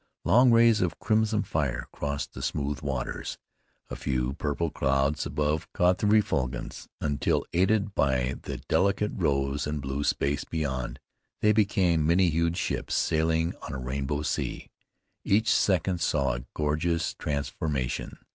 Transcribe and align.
Long 0.25 0.49
rays 0.49 0.81
of 0.81 0.97
crimson 0.97 1.43
fire 1.43 1.87
crossed 1.93 2.33
the 2.33 2.41
smooth 2.41 2.81
waters. 2.81 3.37
A 3.91 3.95
few 3.95 4.33
purple 4.33 4.71
clouds 4.71 5.27
above 5.27 5.71
caught 5.73 5.99
the 5.99 6.07
refulgence, 6.07 6.87
until 6.99 7.45
aided 7.53 7.93
by 7.93 8.33
the 8.41 8.57
delicate 8.67 9.11
rose 9.13 9.67
and 9.67 9.79
blue 9.79 10.03
space 10.03 10.43
beyond, 10.43 10.99
they 11.41 11.51
became 11.51 12.03
many 12.07 12.31
hued 12.31 12.57
ships 12.57 12.95
sailing 12.95 13.53
on 13.61 13.73
a 13.75 13.79
rainbow 13.79 14.23
sea. 14.23 14.71
Each 15.23 15.51
second 15.53 16.01
saw 16.01 16.33
a 16.33 16.45
gorgeous 16.55 17.13
transformation. 17.13 18.17